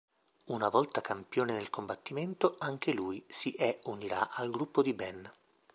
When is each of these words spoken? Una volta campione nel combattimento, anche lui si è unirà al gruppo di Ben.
Una 0.45 0.67
volta 0.69 0.99
campione 1.01 1.53
nel 1.53 1.69
combattimento, 1.69 2.55
anche 2.57 2.91
lui 2.91 3.23
si 3.29 3.51
è 3.51 3.79
unirà 3.83 4.31
al 4.31 4.49
gruppo 4.49 4.81
di 4.81 4.95
Ben. 4.95 5.31